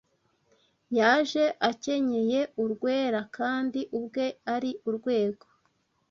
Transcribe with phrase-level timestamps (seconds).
[0.97, 5.45] Yaje akenyeye urwera Kandi ubwe ari urwego